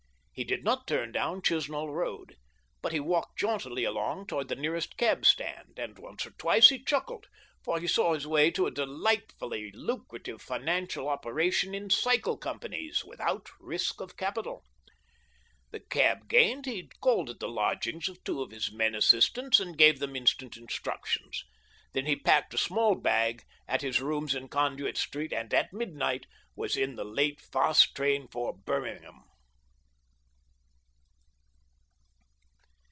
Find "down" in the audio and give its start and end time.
1.11-1.43